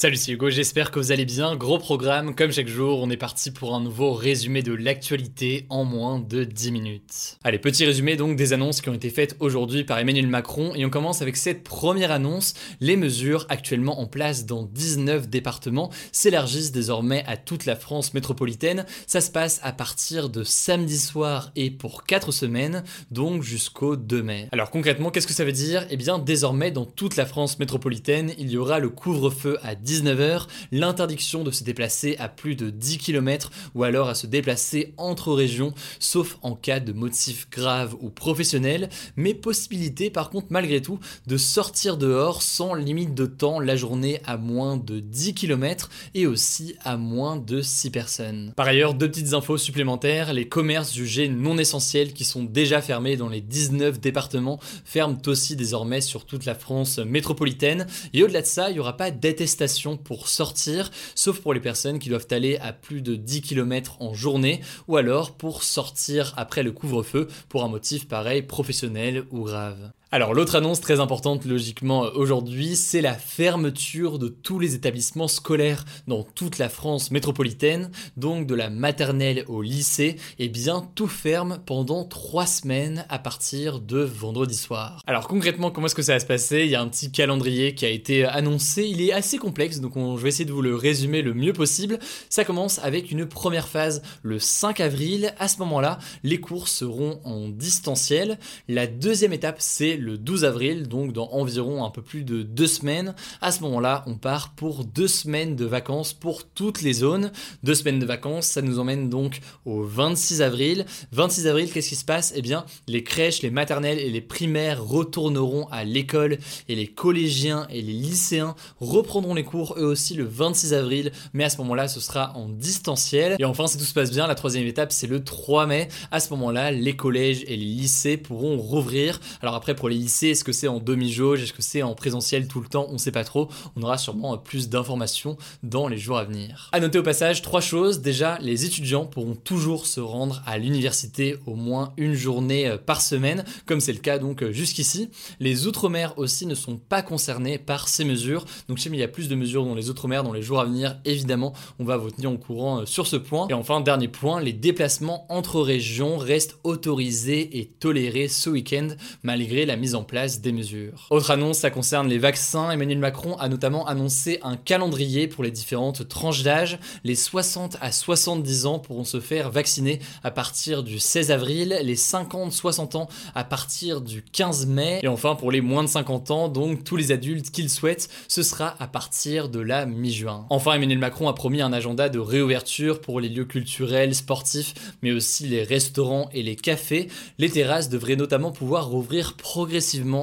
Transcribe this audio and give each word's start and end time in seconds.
Salut, 0.00 0.16
c'est 0.16 0.32
Hugo, 0.32 0.48
j'espère 0.48 0.90
que 0.90 0.98
vous 0.98 1.12
allez 1.12 1.26
bien. 1.26 1.56
Gros 1.56 1.78
programme, 1.78 2.34
comme 2.34 2.50
chaque 2.50 2.68
jour, 2.68 3.00
on 3.02 3.10
est 3.10 3.18
parti 3.18 3.50
pour 3.50 3.74
un 3.74 3.82
nouveau 3.82 4.14
résumé 4.14 4.62
de 4.62 4.72
l'actualité 4.72 5.66
en 5.68 5.84
moins 5.84 6.18
de 6.18 6.44
10 6.44 6.72
minutes. 6.72 7.36
Allez, 7.44 7.58
petit 7.58 7.84
résumé 7.84 8.16
donc 8.16 8.34
des 8.34 8.54
annonces 8.54 8.80
qui 8.80 8.88
ont 8.88 8.94
été 8.94 9.10
faites 9.10 9.36
aujourd'hui 9.40 9.84
par 9.84 9.98
Emmanuel 9.98 10.26
Macron 10.26 10.74
et 10.74 10.86
on 10.86 10.88
commence 10.88 11.20
avec 11.20 11.36
cette 11.36 11.64
première 11.64 12.12
annonce. 12.12 12.54
Les 12.80 12.96
mesures 12.96 13.44
actuellement 13.50 14.00
en 14.00 14.06
place 14.06 14.46
dans 14.46 14.62
19 14.62 15.28
départements 15.28 15.90
s'élargissent 16.12 16.72
désormais 16.72 17.22
à 17.26 17.36
toute 17.36 17.66
la 17.66 17.76
France 17.76 18.14
métropolitaine. 18.14 18.86
Ça 19.06 19.20
se 19.20 19.30
passe 19.30 19.60
à 19.62 19.72
partir 19.72 20.30
de 20.30 20.44
samedi 20.44 20.98
soir 20.98 21.52
et 21.56 21.70
pour 21.70 22.04
4 22.04 22.32
semaines, 22.32 22.84
donc 23.10 23.42
jusqu'au 23.42 23.96
2 23.96 24.22
mai. 24.22 24.48
Alors 24.52 24.70
concrètement, 24.70 25.10
qu'est-ce 25.10 25.26
que 25.26 25.34
ça 25.34 25.44
veut 25.44 25.52
dire? 25.52 25.86
Eh 25.90 25.98
bien, 25.98 26.18
désormais, 26.18 26.70
dans 26.70 26.86
toute 26.86 27.16
la 27.16 27.26
France 27.26 27.58
métropolitaine, 27.58 28.32
il 28.38 28.50
y 28.50 28.56
aura 28.56 28.78
le 28.78 28.88
couvre-feu 28.88 29.58
à 29.62 29.74
10 29.74 29.89
19h, 29.90 30.46
l'interdiction 30.70 31.42
de 31.42 31.50
se 31.50 31.64
déplacer 31.64 32.16
à 32.18 32.28
plus 32.28 32.54
de 32.54 32.70
10 32.70 32.98
km 32.98 33.50
ou 33.74 33.82
alors 33.82 34.08
à 34.08 34.14
se 34.14 34.28
déplacer 34.28 34.94
entre 34.96 35.32
régions, 35.32 35.74
sauf 35.98 36.38
en 36.42 36.54
cas 36.54 36.78
de 36.78 36.92
motif 36.92 37.48
grave 37.50 37.96
ou 38.00 38.08
professionnel, 38.10 38.88
mais 39.16 39.34
possibilité 39.34 40.10
par 40.10 40.30
contre 40.30 40.46
malgré 40.50 40.80
tout 40.80 41.00
de 41.26 41.36
sortir 41.36 41.96
dehors 41.96 42.42
sans 42.42 42.74
limite 42.74 43.14
de 43.14 43.26
temps 43.26 43.58
la 43.58 43.74
journée 43.74 44.20
à 44.24 44.36
moins 44.36 44.76
de 44.76 45.00
10 45.00 45.34
km 45.34 45.90
et 46.14 46.26
aussi 46.26 46.76
à 46.84 46.96
moins 46.96 47.36
de 47.36 47.60
6 47.60 47.90
personnes. 47.90 48.52
Par 48.54 48.68
ailleurs, 48.68 48.94
deux 48.94 49.10
petites 49.10 49.34
infos 49.34 49.58
supplémentaires, 49.58 50.32
les 50.32 50.48
commerces 50.48 50.94
jugés 50.94 51.28
non 51.28 51.58
essentiels 51.58 52.12
qui 52.12 52.24
sont 52.24 52.44
déjà 52.44 52.80
fermés 52.80 53.16
dans 53.16 53.28
les 53.28 53.40
19 53.40 53.98
départements 53.98 54.60
ferment 54.84 55.18
aussi 55.26 55.56
désormais 55.56 56.00
sur 56.00 56.26
toute 56.26 56.44
la 56.44 56.54
France 56.54 56.98
métropolitaine 56.98 57.86
et 58.12 58.22
au-delà 58.22 58.42
de 58.42 58.46
ça, 58.46 58.70
il 58.70 58.74
n'y 58.74 58.80
aura 58.80 58.96
pas 58.96 59.10
d'attestation 59.10 59.79
pour 59.96 60.28
sortir, 60.28 60.90
sauf 61.14 61.40
pour 61.40 61.54
les 61.54 61.60
personnes 61.60 61.98
qui 61.98 62.08
doivent 62.08 62.26
aller 62.30 62.58
à 62.58 62.72
plus 62.72 63.02
de 63.02 63.16
10 63.16 63.42
km 63.42 63.96
en 64.00 64.14
journée, 64.14 64.60
ou 64.88 64.96
alors 64.96 65.36
pour 65.36 65.62
sortir 65.62 66.32
après 66.36 66.62
le 66.62 66.72
couvre-feu 66.72 67.28
pour 67.48 67.64
un 67.64 67.68
motif 67.68 68.08
pareil 68.08 68.42
professionnel 68.42 69.24
ou 69.30 69.44
grave. 69.44 69.92
Alors 70.12 70.34
l'autre 70.34 70.56
annonce 70.56 70.80
très 70.80 70.98
importante 70.98 71.44
logiquement 71.44 72.00
aujourd'hui, 72.16 72.74
c'est 72.74 73.00
la 73.00 73.14
fermeture 73.14 74.18
de 74.18 74.26
tous 74.26 74.58
les 74.58 74.74
établissements 74.74 75.28
scolaires 75.28 75.84
dans 76.08 76.24
toute 76.24 76.58
la 76.58 76.68
France 76.68 77.12
métropolitaine, 77.12 77.92
donc 78.16 78.48
de 78.48 78.56
la 78.56 78.70
maternelle 78.70 79.44
au 79.46 79.62
lycée, 79.62 80.16
et 80.40 80.48
bien 80.48 80.84
tout 80.96 81.06
ferme 81.06 81.60
pendant 81.64 82.02
trois 82.02 82.46
semaines 82.46 83.06
à 83.08 83.20
partir 83.20 83.78
de 83.78 84.00
vendredi 84.00 84.56
soir. 84.56 85.00
Alors 85.06 85.28
concrètement 85.28 85.70
comment 85.70 85.86
est-ce 85.86 85.94
que 85.94 86.02
ça 86.02 86.14
va 86.14 86.18
se 86.18 86.26
passer? 86.26 86.64
Il 86.64 86.70
y 86.70 86.74
a 86.74 86.82
un 86.82 86.88
petit 86.88 87.12
calendrier 87.12 87.76
qui 87.76 87.86
a 87.86 87.90
été 87.90 88.24
annoncé, 88.24 88.88
il 88.88 89.00
est 89.02 89.12
assez 89.12 89.38
complexe, 89.38 89.78
donc 89.78 89.92
je 89.94 90.20
vais 90.24 90.30
essayer 90.30 90.44
de 90.44 90.52
vous 90.52 90.60
le 90.60 90.74
résumer 90.74 91.22
le 91.22 91.34
mieux 91.34 91.52
possible. 91.52 92.00
Ça 92.28 92.44
commence 92.44 92.80
avec 92.80 93.12
une 93.12 93.26
première 93.26 93.68
phase 93.68 94.02
le 94.24 94.40
5 94.40 94.80
avril, 94.80 95.32
à 95.38 95.46
ce 95.46 95.58
moment-là 95.60 96.00
les 96.24 96.40
cours 96.40 96.66
seront 96.66 97.20
en 97.22 97.48
distanciel. 97.48 98.40
La 98.66 98.88
deuxième 98.88 99.32
étape 99.32 99.58
c'est 99.60 99.99
le 100.00 100.18
12 100.18 100.44
avril, 100.44 100.88
donc 100.88 101.12
dans 101.12 101.28
environ 101.30 101.84
un 101.84 101.90
peu 101.90 102.02
plus 102.02 102.24
de 102.24 102.42
deux 102.42 102.66
semaines. 102.66 103.14
À 103.40 103.52
ce 103.52 103.62
moment-là, 103.62 104.04
on 104.06 104.16
part 104.16 104.54
pour 104.54 104.84
deux 104.84 105.08
semaines 105.08 105.56
de 105.56 105.64
vacances 105.64 106.12
pour 106.12 106.44
toutes 106.44 106.82
les 106.82 106.92
zones. 106.92 107.30
Deux 107.62 107.74
semaines 107.74 107.98
de 107.98 108.06
vacances, 108.06 108.46
ça 108.46 108.62
nous 108.62 108.78
emmène 108.78 109.08
donc 109.08 109.40
au 109.64 109.82
26 109.82 110.42
avril. 110.42 110.86
26 111.12 111.46
avril, 111.46 111.72
qu'est-ce 111.72 111.90
qui 111.90 111.96
se 111.96 112.04
passe? 112.04 112.32
Eh 112.34 112.42
bien, 112.42 112.64
les 112.88 113.04
crèches, 113.04 113.42
les 113.42 113.50
maternelles 113.50 113.98
et 113.98 114.10
les 114.10 114.20
primaires 114.20 114.82
retourneront 114.82 115.66
à 115.70 115.84
l'école 115.84 116.38
et 116.68 116.74
les 116.74 116.86
collégiens 116.86 117.66
et 117.70 117.82
les 117.82 117.92
lycéens 117.92 118.54
reprendront 118.80 119.34
les 119.34 119.44
cours 119.44 119.74
eux 119.78 119.84
aussi 119.84 120.14
le 120.14 120.24
26 120.24 120.74
avril, 120.74 121.12
mais 121.32 121.44
à 121.44 121.50
ce 121.50 121.58
moment-là, 121.58 121.88
ce 121.88 122.00
sera 122.00 122.36
en 122.36 122.48
distanciel. 122.48 123.36
Et 123.38 123.44
enfin, 123.44 123.66
si 123.66 123.76
tout 123.76 123.84
se 123.84 123.94
passe 123.94 124.10
bien, 124.10 124.26
la 124.26 124.34
troisième 124.34 124.66
étape, 124.66 124.92
c'est 124.92 125.06
le 125.06 125.22
3 125.22 125.66
mai. 125.66 125.88
À 126.10 126.20
ce 126.20 126.30
moment-là, 126.30 126.70
les 126.70 126.96
collèges 126.96 127.42
et 127.46 127.56
les 127.56 127.64
lycées 127.64 128.16
pourront 128.16 128.56
rouvrir. 128.56 129.20
Alors 129.42 129.54
après, 129.54 129.74
pour 129.74 129.88
les 129.90 129.96
lycées, 129.96 130.28
est-ce 130.28 130.44
que 130.44 130.52
c'est 130.52 130.68
en 130.68 130.78
demi-jauge, 130.78 131.42
est-ce 131.42 131.52
que 131.52 131.62
c'est 131.62 131.82
en 131.82 131.94
présentiel 131.94 132.48
tout 132.48 132.60
le 132.60 132.68
temps, 132.68 132.86
on 132.90 132.98
sait 132.98 133.12
pas 133.12 133.24
trop. 133.24 133.48
On 133.76 133.82
aura 133.82 133.98
sûrement 133.98 134.38
plus 134.38 134.68
d'informations 134.68 135.36
dans 135.62 135.88
les 135.88 135.98
jours 135.98 136.16
à 136.18 136.24
venir. 136.24 136.70
À 136.72 136.80
noter 136.80 136.98
au 136.98 137.02
passage 137.02 137.42
trois 137.42 137.60
choses. 137.60 138.00
Déjà, 138.00 138.38
les 138.40 138.64
étudiants 138.64 139.04
pourront 139.04 139.34
toujours 139.34 139.86
se 139.86 140.00
rendre 140.00 140.42
à 140.46 140.58
l'université 140.58 141.36
au 141.46 141.54
moins 141.54 141.92
une 141.96 142.14
journée 142.14 142.66
euh, 142.66 142.78
par 142.78 143.00
semaine, 143.00 143.44
comme 143.66 143.80
c'est 143.80 143.92
le 143.92 143.98
cas 143.98 144.18
donc 144.18 144.42
euh, 144.42 144.52
jusqu'ici. 144.52 145.10
Les 145.38 145.66
outre-mer 145.66 146.14
aussi 146.16 146.46
ne 146.46 146.54
sont 146.54 146.76
pas 146.76 147.02
concernés 147.02 147.58
par 147.58 147.88
ces 147.88 148.04
mesures. 148.04 148.44
Donc 148.68 148.78
si 148.78 148.88
il 148.88 148.96
y 148.96 149.02
a 149.02 149.08
plus 149.08 149.28
de 149.28 149.34
mesures 149.34 149.64
dans 149.64 149.74
les 149.74 149.90
outre-mer 149.90 150.24
dans 150.24 150.32
les 150.32 150.42
jours 150.42 150.60
à 150.60 150.64
venir, 150.64 150.98
évidemment, 151.04 151.52
on 151.78 151.84
va 151.84 151.96
vous 151.96 152.10
tenir 152.10 152.32
au 152.32 152.38
courant 152.38 152.80
euh, 152.80 152.86
sur 152.86 153.06
ce 153.06 153.16
point. 153.16 153.48
Et 153.48 153.54
enfin, 153.54 153.80
dernier 153.80 154.08
point, 154.08 154.40
les 154.40 154.52
déplacements 154.52 155.26
entre 155.28 155.60
régions 155.60 156.16
restent 156.16 156.58
autorisés 156.64 157.58
et 157.58 157.66
tolérés 157.66 158.28
ce 158.28 158.50
week-end 158.50 158.88
malgré 159.22 159.66
la 159.66 159.76
mise 159.80 159.94
en 159.94 160.04
place 160.04 160.40
des 160.40 160.52
mesures. 160.52 161.08
Autre 161.10 161.30
annonce, 161.30 161.58
ça 161.58 161.70
concerne 161.70 162.08
les 162.08 162.18
vaccins. 162.18 162.70
Emmanuel 162.70 162.98
Macron 162.98 163.36
a 163.38 163.48
notamment 163.48 163.86
annoncé 163.86 164.38
un 164.42 164.56
calendrier 164.56 165.26
pour 165.26 165.42
les 165.42 165.50
différentes 165.50 166.08
tranches 166.08 166.42
d'âge. 166.42 166.78
Les 167.04 167.14
60 167.14 167.78
à 167.80 167.90
70 167.90 168.66
ans 168.66 168.78
pourront 168.78 169.04
se 169.04 169.20
faire 169.20 169.50
vacciner 169.50 170.00
à 170.22 170.30
partir 170.30 170.82
du 170.82 170.98
16 170.98 171.30
avril, 171.30 171.78
les 171.82 171.96
50-60 171.96 172.96
ans 172.96 173.08
à 173.34 173.44
partir 173.44 174.00
du 174.00 174.22
15 174.22 174.66
mai, 174.66 175.00
et 175.02 175.08
enfin 175.08 175.34
pour 175.34 175.50
les 175.50 175.60
moins 175.60 175.82
de 175.82 175.88
50 175.88 176.30
ans, 176.30 176.48
donc 176.48 176.84
tous 176.84 176.96
les 176.96 177.12
adultes 177.12 177.50
qui 177.50 177.62
le 177.62 177.68
souhaitent, 177.68 178.08
ce 178.28 178.42
sera 178.42 178.74
à 178.78 178.86
partir 178.86 179.48
de 179.48 179.60
la 179.60 179.86
mi-juin. 179.86 180.46
Enfin, 180.50 180.74
Emmanuel 180.74 180.98
Macron 180.98 181.28
a 181.28 181.32
promis 181.32 181.62
un 181.62 181.72
agenda 181.72 182.08
de 182.08 182.18
réouverture 182.18 183.00
pour 183.00 183.20
les 183.20 183.28
lieux 183.28 183.44
culturels, 183.44 184.14
sportifs, 184.14 184.74
mais 185.02 185.12
aussi 185.12 185.46
les 185.46 185.62
restaurants 185.62 186.28
et 186.32 186.42
les 186.42 186.56
cafés. 186.56 187.08
Les 187.38 187.50
terrasses 187.50 187.88
devraient 187.88 188.16
notamment 188.16 188.52
pouvoir 188.52 188.88
rouvrir 188.88 189.34
progressivement 189.36 189.69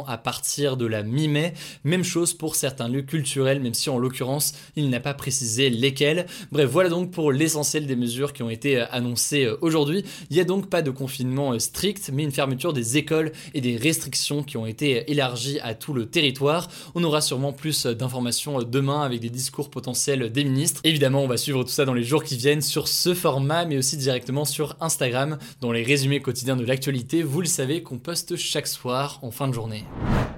à 0.07 0.17
partir 0.17 0.77
de 0.77 0.85
la 0.85 1.03
mi-mai. 1.03 1.53
Même 1.83 2.03
chose 2.03 2.33
pour 2.33 2.55
certains 2.55 2.87
lieux 2.87 3.01
culturels, 3.01 3.61
même 3.61 3.73
si 3.73 3.89
en 3.89 3.97
l'occurrence 3.97 4.53
il 4.75 4.89
n'a 4.89 4.99
pas 4.99 5.13
précisé 5.13 5.69
lesquels. 5.69 6.25
Bref, 6.51 6.69
voilà 6.69 6.89
donc 6.89 7.11
pour 7.11 7.31
l'essentiel 7.31 7.87
des 7.87 7.95
mesures 7.95 8.33
qui 8.33 8.43
ont 8.43 8.49
été 8.49 8.77
euh, 8.77 8.85
annoncées 8.91 9.45
euh, 9.45 9.57
aujourd'hui. 9.61 10.03
Il 10.29 10.35
n'y 10.35 10.41
a 10.41 10.45
donc 10.45 10.69
pas 10.69 10.81
de 10.81 10.91
confinement 10.91 11.53
euh, 11.53 11.59
strict, 11.59 12.09
mais 12.13 12.23
une 12.23 12.31
fermeture 12.31 12.73
des 12.73 12.97
écoles 12.97 13.31
et 13.53 13.61
des 13.61 13.77
restrictions 13.77 14.43
qui 14.43 14.57
ont 14.57 14.65
été 14.65 15.09
élargies 15.09 15.59
à 15.61 15.73
tout 15.73 15.93
le 15.93 16.05
territoire. 16.05 16.69
On 16.95 17.03
aura 17.03 17.21
sûrement 17.21 17.53
plus 17.53 17.85
d'informations 17.85 18.61
demain 18.63 19.01
avec 19.01 19.21
des 19.21 19.29
discours 19.29 19.69
potentiels 19.69 20.31
des 20.31 20.43
ministres. 20.43 20.81
Évidemment, 20.83 21.23
on 21.23 21.27
va 21.27 21.37
suivre 21.37 21.63
tout 21.63 21.69
ça 21.69 21.85
dans 21.85 21.93
les 21.93 22.03
jours 22.03 22.23
qui 22.23 22.37
viennent 22.37 22.61
sur 22.61 22.87
ce 22.87 23.13
format, 23.13 23.65
mais 23.65 23.77
aussi 23.77 23.97
directement 23.97 24.45
sur 24.45 24.75
Instagram, 24.81 25.37
dans 25.61 25.71
les 25.71 25.83
résumés 25.83 26.21
quotidiens 26.21 26.55
de 26.55 26.65
l'actualité. 26.65 27.23
Vous 27.23 27.41
le 27.41 27.47
savez 27.47 27.83
qu'on 27.83 27.97
poste 27.97 28.35
chaque 28.35 28.67
soir 28.67 29.19
en 29.21 29.31
fin 29.37 29.47
de 29.47 29.53
journée. 29.53 29.83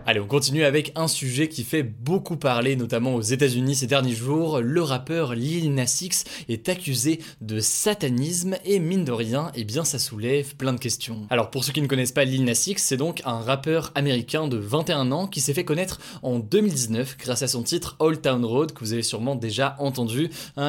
Allez, 0.09 0.19
on 0.19 0.25
continue 0.25 0.63
avec 0.63 0.91
un 0.95 1.07
sujet 1.07 1.49
qui 1.49 1.63
fait 1.63 1.83
beaucoup 1.83 2.35
parler, 2.35 2.75
notamment 2.75 3.13
aux 3.13 3.21
États-Unis 3.21 3.75
ces 3.75 3.85
derniers 3.85 4.15
jours. 4.15 4.59
Le 4.59 4.81
rappeur 4.81 5.35
Lil 5.35 5.71
Nas 5.75 5.99
X 6.01 6.23
est 6.47 6.67
accusé 6.67 7.19
de 7.41 7.59
satanisme 7.59 8.55
et 8.65 8.79
mine 8.79 9.05
de 9.05 9.11
rien, 9.11 9.51
eh 9.53 9.63
bien 9.63 9.83
ça 9.83 9.99
soulève 9.99 10.55
plein 10.55 10.73
de 10.73 10.79
questions. 10.79 11.27
Alors 11.29 11.51
pour 11.51 11.63
ceux 11.63 11.73
qui 11.73 11.81
ne 11.83 11.85
connaissent 11.85 12.11
pas 12.11 12.25
Lil 12.25 12.43
Nas 12.43 12.65
X, 12.65 12.81
c'est 12.81 12.97
donc 12.97 13.21
un 13.23 13.37
rappeur 13.37 13.91
américain 13.93 14.47
de 14.47 14.57
21 14.57 15.11
ans 15.11 15.27
qui 15.27 15.41
s'est 15.41 15.53
fait 15.53 15.63
connaître 15.63 15.99
en 16.23 16.39
2019 16.39 17.17
grâce 17.19 17.43
à 17.43 17.47
son 17.47 17.61
titre 17.61 17.95
Old 17.99 18.19
Town 18.19 18.43
Road 18.43 18.71
que 18.71 18.79
vous 18.79 18.93
avez 18.93 19.03
sûrement 19.03 19.35
déjà 19.35 19.75
entendu. 19.77 20.31
Donc 20.57 20.65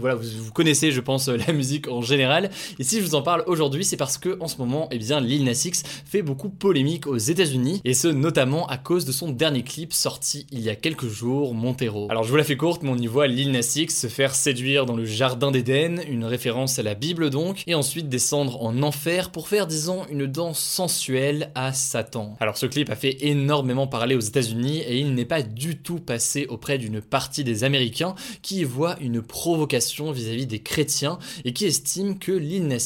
voilà, 0.00 0.16
vous, 0.16 0.52
connaissez, 0.52 0.90
je 0.90 1.00
pense, 1.00 1.28
la 1.28 1.52
musique 1.52 1.86
en 1.86 2.02
général. 2.02 2.50
Et 2.80 2.82
si 2.82 2.98
je 2.98 3.04
vous 3.04 3.14
en 3.14 3.22
parle 3.22 3.44
aujourd'hui, 3.46 3.84
c'est 3.84 3.96
parce 3.96 4.18
que 4.18 4.36
en 4.40 4.48
ce 4.48 4.58
moment, 4.58 4.88
eh 4.90 4.98
bien 4.98 5.20
Lil 5.20 5.44
Nas 5.44 5.62
X 5.64 5.84
fait 6.04 6.22
beaucoup 6.22 6.48
polémique 6.48 7.03
aux 7.06 7.16
États-Unis, 7.16 7.80
et 7.84 7.94
ce 7.94 8.08
notamment 8.08 8.66
à 8.66 8.76
cause 8.76 9.04
de 9.04 9.12
son 9.12 9.30
dernier 9.30 9.62
clip 9.62 9.92
sorti 9.92 10.46
il 10.50 10.60
y 10.60 10.70
a 10.70 10.76
quelques 10.76 11.08
jours, 11.08 11.54
Montero. 11.54 12.06
Alors 12.10 12.24
je 12.24 12.30
vous 12.30 12.36
la 12.36 12.44
fais 12.44 12.56
courte, 12.56 12.82
mais 12.82 12.90
on 12.90 12.96
y 12.96 13.06
voit 13.06 13.26
Lil 13.26 13.50
Nas 13.50 13.74
X 13.76 14.00
se 14.00 14.06
faire 14.06 14.34
séduire 14.34 14.86
dans 14.86 14.96
le 14.96 15.04
jardin 15.04 15.50
d'Éden, 15.50 16.02
une 16.08 16.24
référence 16.24 16.78
à 16.78 16.82
la 16.82 16.94
Bible 16.94 17.30
donc, 17.30 17.62
et 17.66 17.74
ensuite 17.74 18.08
descendre 18.08 18.62
en 18.62 18.82
enfer 18.82 19.30
pour 19.30 19.48
faire, 19.48 19.66
disons, 19.66 20.06
une 20.10 20.26
danse 20.26 20.60
sensuelle 20.60 21.50
à 21.54 21.72
Satan. 21.72 22.36
Alors 22.40 22.56
ce 22.56 22.66
clip 22.66 22.90
a 22.90 22.96
fait 22.96 23.16
énormément 23.20 23.86
parler 23.86 24.14
aux 24.14 24.20
États-Unis 24.20 24.80
et 24.80 24.98
il 24.98 25.14
n'est 25.14 25.24
pas 25.24 25.42
du 25.42 25.78
tout 25.78 25.98
passé 25.98 26.46
auprès 26.48 26.78
d'une 26.78 27.00
partie 27.00 27.44
des 27.44 27.64
Américains 27.64 28.14
qui 28.42 28.60
y 28.60 28.64
voient 28.64 28.96
une 29.00 29.22
provocation 29.22 30.12
vis-à-vis 30.12 30.46
des 30.46 30.60
chrétiens 30.60 31.18
et 31.44 31.52
qui 31.52 31.66
estiment 31.66 32.14
que 32.14 32.32
Lil 32.32 32.66
Nas 32.66 32.84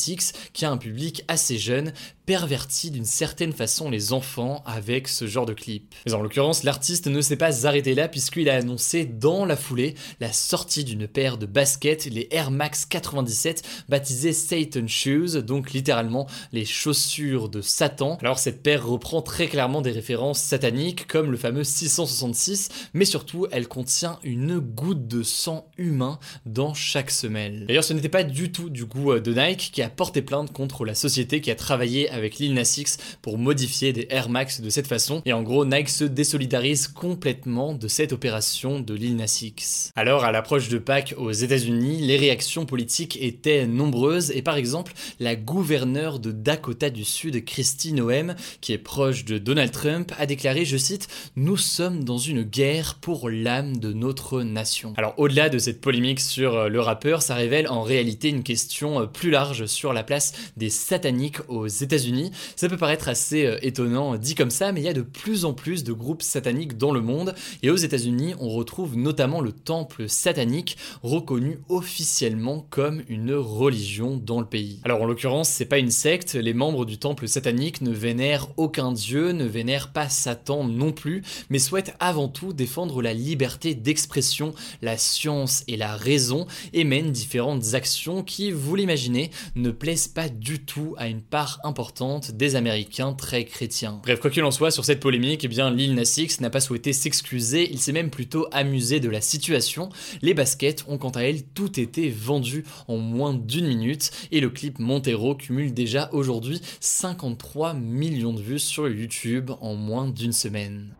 qui 0.53 0.65
a 0.65 0.71
un 0.71 0.77
public 0.77 1.25
assez 1.29 1.59
jeune, 1.59 1.93
pervertit 2.29 2.91
d'une 2.91 3.07
certaine 3.07 3.55
façon 3.55 3.89
les 3.89 4.13
enfants 4.13 4.63
avec 4.67 5.09
ce 5.09 5.27
genre 5.27 5.47
de 5.47 5.55
clip. 5.55 5.95
Mais 6.05 6.13
en 6.13 6.21
l'occurrence, 6.21 6.63
l'artiste 6.63 7.07
ne 7.07 7.23
s'est 7.23 7.37
pas 7.37 7.67
arrêté 7.67 7.95
là 7.95 8.07
puisqu'il 8.07 8.51
a 8.51 8.57
annoncé 8.57 9.07
dans 9.07 9.47
la 9.47 9.57
foulée 9.57 9.95
la 10.21 10.31
sortie 10.31 10.85
d'une 10.85 11.09
paire 11.09 11.39
de 11.39 11.47
baskets, 11.47 12.05
les 12.05 12.29
Air 12.31 12.51
Max 12.51 12.85
97, 12.85 13.63
baptisées 13.89 14.35
Satan 14.35 14.87
Shoes, 14.87 15.39
donc 15.43 15.73
littéralement 15.73 16.27
les 16.53 16.67
chaussures 16.67 17.49
de 17.49 17.63
Satan. 17.63 18.19
Alors 18.21 18.39
cette 18.39 18.63
paire 18.63 18.87
reprend 18.87 19.23
très 19.23 19.47
clairement 19.47 19.81
des 19.81 19.93
références 19.93 20.43
sataniques 20.43 21.07
comme 21.07 21.31
le 21.31 21.39
fameux 21.39 21.65
666, 21.65 22.69
mais 22.93 23.07
surtout 23.07 23.47
elle 23.53 23.69
contient 23.69 24.19
une 24.23 24.59
goutte 24.59 25.09
de 25.09 25.23
sang 25.23 25.71
humain 25.79 26.19
dans 26.45 26.75
chaque 26.75 27.11
semelle. 27.11 27.65
D'ailleurs 27.69 27.85
ce 27.85 27.95
n'était 27.95 28.11
pas 28.11 28.23
du 28.23 28.53
tout 28.53 28.69
du 28.69 28.85
goût 28.85 29.13
euh, 29.13 29.21
de 29.21 29.33
Nike 29.33 29.71
qui 29.73 29.81
a 29.81 29.89
porté 29.89 30.21
plainte 30.21 30.53
contre 30.53 30.85
la 30.85 30.95
société 30.95 31.41
qui 31.41 31.51
a 31.51 31.55
travaillé 31.55 32.11
avec 32.11 32.18
Lil 32.39 32.55
Nas 32.55 32.77
X 32.79 32.99
pour 33.23 33.39
modifier 33.39 33.93
des 33.93 34.07
Air 34.11 34.29
Max 34.29 34.61
de 34.61 34.71
cette 34.71 34.87
façon. 34.87 35.23
Et 35.25 35.33
en 35.33 35.43
gros, 35.43 35.65
Nike 35.65 35.89
se 35.89 36.05
désolidarise 36.05 36.89
complètement 36.89 37.75
de 37.75 37.89
cette 37.89 38.13
opération 38.13 38.81
de 38.81 38.95
Lil 38.95 39.17
Nas 39.17 39.41
X. 39.43 39.93
Alors, 39.97 40.25
à 40.25 40.33
l'approche 40.33 40.69
de 40.69 40.79
Pâques 40.79 41.15
aux 41.17 41.33
États-Unis, 41.33 41.99
les 41.99 42.17
réactions 42.17 42.67
politiques 42.67 43.19
étaient 43.21 43.67
nombreuses 43.67 44.31
et 44.33 44.43
par 44.43 44.57
exemple, 44.57 44.93
la 45.21 45.37
gouverneure 45.37 46.19
de 46.19 46.33
Dakota 46.33 46.91
du 46.91 47.05
Sud, 47.05 47.45
Christy 47.45 47.93
Noem, 47.93 48.35
qui 48.61 48.73
est 48.73 48.79
proche 48.79 49.25
de 49.25 49.39
Donald 49.39 49.71
Trump, 49.71 50.13
a 50.19 50.27
déclaré, 50.27 50.65
je 50.65 50.77
cite, 50.77 51.09
Nous 51.37 51.57
sommes 51.57 52.05
dans 52.05 52.19
une 52.19 52.43
guerre 52.43 52.97
pour 53.01 53.29
l'âme 53.29 53.77
de 53.79 53.93
notre 53.93 54.43
nation. 54.43 54.95
Alors, 54.97 55.15
au-delà 55.19 55.49
de 55.49 55.59
cette 55.59 55.81
polémique 55.81 56.21
sur 56.21 56.55
euh, 56.55 56.69
le 56.69 56.81
rappeur, 56.81 57.23
ça 57.23 57.35
révèle 57.35 57.69
en 57.69 57.83
réalité 57.83 58.29
une 58.29 58.43
question 58.43 59.01
euh, 59.01 59.07
plus 59.07 59.31
large 59.31 59.67
sur 59.67 59.93
la 59.93 60.03
place 60.03 60.33
des 60.57 60.71
sataniques 60.71 61.39
aux 61.49 61.67
États-Unis 61.67 62.08
ça 62.57 62.69
peut 62.69 62.77
paraître 62.77 63.09
assez 63.09 63.47
euh, 63.47 63.59
étonnant 63.63 64.17
dit 64.17 64.35
comme 64.35 64.51
ça, 64.51 64.73
mais 64.73 64.81
il 64.81 64.85
y 64.85 64.89
a 64.89 64.95
de 64.95 65.03
plus 65.03 65.45
en 65.45 65.53
plus 65.53 65.85
de 65.85 65.93
groupes 65.93 66.23
sataniques 66.23 66.77
dans 66.77 66.93
le 66.93 67.01
monde, 67.01 67.35
et 67.63 67.71
aux 67.71 67.77
États-Unis, 67.77 68.35
on 68.41 68.49
retrouve 68.49 68.97
notamment 68.97 69.41
le 69.41 69.53
temple 69.53 70.09
satanique, 70.09 70.77
reconnu 71.03 71.61
officiellement 71.69 72.67
comme 72.71 73.03
une 73.09 73.35
religion 73.35 74.17
dans 74.17 74.41
le 74.41 74.47
pays. 74.47 74.81
Alors 74.85 75.03
en 75.03 75.07
l'occurrence, 75.07 75.49
c'est 75.49 75.67
pas 75.67 75.79
une 75.79 75.91
secte, 75.91 76.35
les 76.35 76.55
membres 76.55 76.85
du 76.85 76.99
temple 76.99 77.29
satanique 77.29 77.81
ne 77.81 77.93
vénèrent 77.93 78.49
aucun 78.57 78.93
dieu, 78.93 79.33
ne 79.33 79.45
vénèrent 79.45 79.93
pas 79.93 80.09
Satan 80.09 80.65
non 80.65 80.93
plus, 80.93 81.23
mais 81.51 81.59
souhaitent 81.59 81.95
avant 82.01 82.29
tout 82.29 82.53
défendre 82.53 83.03
la 83.03 83.15
liberté 83.15 83.75
d'expression, 83.75 84.55
la 84.83 84.97
science 84.97 85.65
et 85.69 85.77
la 85.77 85.97
raison, 85.97 86.47
et 86.73 86.85
mènent 86.85 87.13
différentes 87.13 87.75
actions 87.75 88.23
qui, 88.23 88.51
vous 88.51 88.77
l'imaginez, 88.77 89.31
ne 89.57 89.71
plaisent 89.71 90.09
pas 90.09 90.29
du 90.29 90.65
tout 90.65 90.95
à 90.99 91.09
une 91.09 91.23
part 91.23 91.61
importante 91.65 91.98
des 92.33 92.57
Américains 92.57 93.13
très 93.13 93.45
chrétiens. 93.45 94.01
Bref, 94.03 94.21
quoi 94.21 94.31
qu'il 94.31 94.45
en 94.45 94.51
soit, 94.51 94.71
sur 94.71 94.85
cette 94.85 95.01
polémique, 95.01 95.45
eh 95.45 95.49
bien, 95.49 95.71
Lil 95.71 95.95
Nas 95.95 96.19
n'a 96.41 96.51
pas 96.51 96.61
souhaité 96.61 96.93
s'excuser, 96.93 97.69
il 97.71 97.79
s'est 97.79 97.93
même 97.93 98.11
plutôt 98.11 98.47
amusé 98.53 99.01
de 99.01 99.09
la 99.09 99.21
situation. 99.21 99.89
Les 100.23 100.35
baskets 100.35 100.85
ont 100.89 100.99
quant 100.99 101.11
à 101.11 101.23
elles 101.23 101.43
tout 101.43 101.79
été 101.81 102.09
vendues 102.09 102.65
en 102.87 102.99
moins 102.99 103.35
d'une 103.35 103.67
minute 103.67 104.11
et 104.31 104.41
le 104.41 104.51
clip 104.51 104.79
Montero 104.79 105.35
cumule 105.35 105.75
déjà 105.75 106.09
aujourd'hui 106.13 106.61
53 106.81 107.75
millions 107.75 108.33
de 108.33 108.43
vues 108.43 108.59
sur 108.59 108.89
YouTube 108.89 109.51
en 109.61 109.75
moins 109.75 110.09
d'une 110.09 110.33
semaine. 110.33 110.95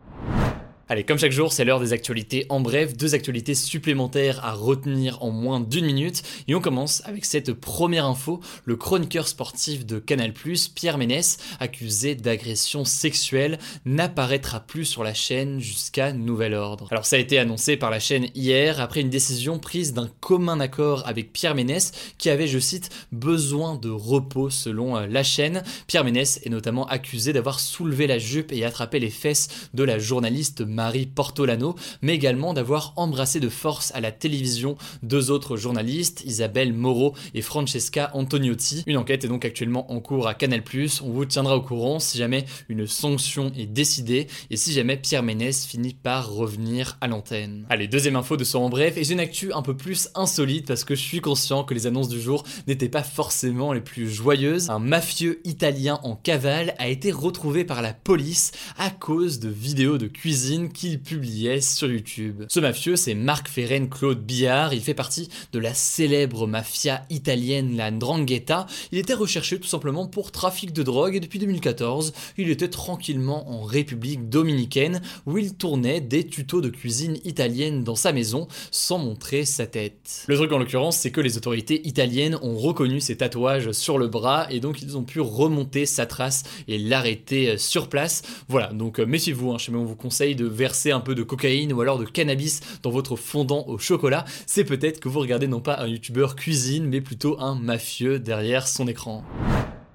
Allez, 0.91 1.03
comme 1.03 1.19
chaque 1.19 1.31
jour, 1.31 1.53
c'est 1.53 1.65
l'heure 1.65 1.79
des 1.79 1.93
actualités. 1.93 2.47
En 2.49 2.61
bref, 2.61 2.97
deux 2.97 3.13
actualités 3.13 3.53
supplémentaires 3.53 4.43
à 4.43 4.53
retenir 4.53 5.23
en 5.23 5.29
moins 5.29 5.59
d'une 5.59 5.85
minute. 5.85 6.23
Et 6.47 6.55
on 6.55 6.61
commence 6.61 7.03
avec 7.05 7.25
cette 7.25 7.53
première 7.53 8.07
info. 8.07 8.39
Le 8.65 8.75
chroniqueur 8.75 9.27
sportif 9.27 9.85
de 9.85 9.99
Canal+, 9.99 10.33
Pierre 10.73 10.97
Ménès, 10.97 11.37
accusé 11.59 12.15
d'agression 12.15 12.85
sexuelle, 12.85 13.59
n'apparaîtra 13.85 14.61
plus 14.61 14.85
sur 14.85 15.03
la 15.03 15.13
chaîne 15.13 15.59
jusqu'à 15.59 16.11
nouvel 16.11 16.55
ordre. 16.55 16.87
Alors 16.89 17.05
ça 17.05 17.17
a 17.17 17.19
été 17.19 17.37
annoncé 17.37 17.77
par 17.77 17.91
la 17.91 17.99
chaîne 17.99 18.25
hier 18.33 18.81
après 18.81 19.01
une 19.01 19.11
décision 19.11 19.59
prise 19.59 19.93
d'un 19.93 20.09
commun 20.21 20.59
accord 20.59 21.07
avec 21.07 21.31
Pierre 21.31 21.53
Ménès 21.53 21.91
qui 22.17 22.31
avait, 22.31 22.47
je 22.47 22.57
cite, 22.57 22.89
besoin 23.11 23.75
de 23.75 23.91
repos 23.91 24.49
selon 24.49 24.95
la 24.95 25.21
chaîne. 25.21 25.61
Pierre 25.85 26.03
Ménès 26.03 26.39
est 26.43 26.49
notamment 26.49 26.87
accusé 26.87 27.31
d'avoir 27.31 27.59
soulevé 27.59 28.07
la 28.07 28.17
jupe 28.17 28.51
et 28.51 28.65
attrapé 28.65 28.97
les 28.97 29.11
fesses 29.11 29.49
de 29.75 29.83
la 29.83 29.99
journaliste 29.99 30.63
Marie 30.79 31.07
Portolano, 31.07 31.75
mais 32.01 32.15
également 32.15 32.53
d'avoir 32.53 32.93
embrassé 32.95 33.41
de 33.41 33.49
force 33.49 33.91
à 33.95 33.99
la 33.99 34.13
télévision 34.13 34.77
deux 35.03 35.29
autres 35.29 35.57
journalistes, 35.57 36.23
Isabelle 36.25 36.71
Moreau 36.71 37.15
et 37.33 37.41
Francesca 37.41 38.11
Antoniotti. 38.13 38.85
Une 38.87 38.95
enquête 38.95 39.25
est 39.25 39.27
donc 39.27 39.43
actuellement 39.43 39.91
en 39.91 39.99
cours 39.99 40.29
à 40.29 40.33
Canal+, 40.33 40.63
on 41.03 41.09
vous 41.09 41.25
tiendra 41.25 41.57
au 41.57 41.61
courant 41.61 41.99
si 41.99 42.17
jamais 42.17 42.45
une 42.69 42.87
sanction 42.87 43.51
est 43.57 43.65
décidée 43.65 44.27
et 44.49 44.55
si 44.55 44.71
jamais 44.71 44.95
Pierre 44.95 45.21
Ménès 45.21 45.65
finit 45.65 45.93
par 45.93 46.31
revenir 46.31 46.97
à 47.01 47.09
l'antenne. 47.09 47.65
Allez, 47.69 47.89
deuxième 47.89 48.15
info 48.15 48.37
de 48.37 48.45
son 48.45 48.59
en 48.59 48.69
bref, 48.69 48.95
et 48.95 49.11
une 49.11 49.19
actu 49.19 49.51
un 49.51 49.61
peu 49.61 49.75
plus 49.75 50.07
insolite 50.15 50.65
parce 50.65 50.85
que 50.85 50.95
je 50.95 51.01
suis 51.01 51.19
conscient 51.19 51.65
que 51.65 51.73
les 51.73 51.87
annonces 51.87 52.07
du 52.07 52.21
jour 52.21 52.45
n'étaient 52.67 52.87
pas 52.87 53.03
forcément 53.03 53.73
les 53.73 53.81
plus 53.81 54.09
joyeuses. 54.09 54.69
Un 54.69 54.79
mafieux 54.79 55.41
italien 55.43 55.99
en 56.03 56.15
cavale 56.15 56.73
a 56.77 56.87
été 56.87 57.11
retrouvé 57.11 57.65
par 57.65 57.81
la 57.81 57.91
police 57.93 58.53
à 58.77 58.89
cause 58.89 59.39
de 59.39 59.49
vidéos 59.49 59.97
de 59.97 60.07
cuisine 60.07 60.68
qu'il 60.71 60.99
publiait 61.01 61.61
sur 61.61 61.91
YouTube. 61.91 62.43
Ce 62.47 62.59
mafieux, 62.59 62.95
c'est 62.95 63.15
Marc 63.15 63.47
Ferren 63.47 63.87
Claude 63.87 64.23
Billard, 64.23 64.73
il 64.73 64.81
fait 64.81 64.93
partie 64.93 65.29
de 65.53 65.59
la 65.59 65.73
célèbre 65.73 66.47
mafia 66.47 67.05
italienne 67.09 67.75
la 67.75 67.91
Ndrangheta. 67.91 68.67
Il 68.91 68.97
était 68.97 69.13
recherché 69.13 69.59
tout 69.59 69.67
simplement 69.67 70.07
pour 70.07 70.31
trafic 70.31 70.73
de 70.73 70.83
drogue 70.83 71.15
et 71.15 71.19
depuis 71.19 71.39
2014, 71.39 72.13
il 72.37 72.49
était 72.49 72.69
tranquillement 72.69 73.49
en 73.49 73.63
République 73.63 74.29
dominicaine 74.29 75.01
où 75.25 75.37
il 75.37 75.55
tournait 75.55 76.01
des 76.01 76.25
tutos 76.25 76.61
de 76.61 76.69
cuisine 76.69 77.17
italienne 77.23 77.83
dans 77.83 77.95
sa 77.95 78.11
maison 78.11 78.47
sans 78.71 78.97
montrer 78.97 79.45
sa 79.45 79.67
tête. 79.67 80.25
Le 80.27 80.35
truc 80.35 80.51
en 80.51 80.57
l'occurrence, 80.57 80.97
c'est 80.97 81.11
que 81.11 81.21
les 81.21 81.37
autorités 81.37 81.87
italiennes 81.87 82.37
ont 82.41 82.57
reconnu 82.57 82.99
ses 82.99 83.17
tatouages 83.17 83.71
sur 83.71 83.97
le 83.97 84.07
bras 84.07 84.47
et 84.49 84.59
donc 84.59 84.81
ils 84.81 84.97
ont 84.97 85.03
pu 85.03 85.19
remonter 85.19 85.85
sa 85.85 86.05
trace 86.05 86.43
et 86.67 86.77
l'arrêter 86.77 87.57
sur 87.57 87.89
place. 87.89 88.21
Voilà, 88.47 88.67
donc 88.67 88.99
euh, 88.99 89.05
méfiez-vous, 89.05 89.51
hein, 89.51 89.57
on 89.73 89.85
vous 89.85 89.95
conseille 89.95 90.35
de 90.35 90.45
verser 90.59 90.91
un 90.91 90.99
peu 90.99 91.15
de 91.15 91.23
cocaïne 91.23 91.71
ou 91.71 91.79
alors 91.79 91.97
de 91.97 92.05
cannabis 92.05 92.59
dans 92.83 92.91
votre 92.91 93.15
fondant 93.15 93.65
au 93.67 93.77
chocolat, 93.77 94.25
c'est 94.45 94.65
peut-être 94.65 94.99
que 94.99 95.07
vous 95.07 95.19
regardez 95.19 95.47
non 95.47 95.61
pas 95.61 95.79
un 95.79 95.87
youtubeur 95.87 96.35
cuisine, 96.35 96.85
mais 96.85 96.99
plutôt 96.99 97.39
un 97.39 97.55
mafieux 97.55 98.19
derrière 98.19 98.67
son 98.67 98.87
écran. 98.87 99.23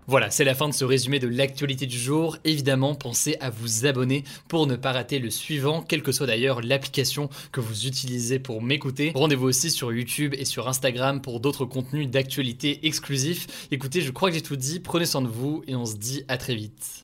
Voilà, 0.07 0.31
c'est 0.31 0.45
la 0.45 0.55
fin 0.55 0.69
de 0.69 0.75
ce 0.75 0.85
résumé 0.85 1.19
de 1.19 1.29
l'actualité 1.29 1.87
du 1.87 1.99
jour. 1.99 2.37
Évidemment, 2.45 2.95
pensez 2.95 3.37
à 3.41 3.51
vous 3.51 3.87
abonner 3.87 4.25
pour 4.49 4.67
ne 4.67 4.77
pas 4.77 4.93
rater 4.93 5.19
le 5.19 5.31
suivant, 5.31 5.83
quelle 5.83 6.03
que 6.03 6.13
soit 6.13 6.27
d'ailleurs 6.27 6.61
l'application 6.61 7.29
que 7.53 7.61
vous 7.61 7.87
utilisez 7.87 8.39
pour 8.39 8.63
m'écouter. 8.63 9.13
Rendez-vous 9.15 9.47
aussi 9.47 9.71
sur 9.71 9.93
YouTube 9.93 10.35
et 10.39 10.45
sur 10.45 10.69
Instagram 10.69 11.21
pour 11.21 11.41
d'autres 11.41 11.65
contenus 11.65 12.09
d'actualité 12.09 12.87
exclusifs. 12.87 13.69
Écoutez, 13.71 14.01
je 14.01 14.11
crois 14.11 14.31
que 14.31 14.35
j'ai 14.35 14.43
tout 14.43 14.57
dit, 14.57 14.81
prenez 14.81 15.07
soin 15.07 15.23
de 15.23 15.29
vous 15.29 15.63
et 15.67 15.75
on 15.75 15.87
se 15.87 15.97
dit 15.97 16.25
à 16.29 16.37
très 16.37 16.55
vite. 16.55 17.04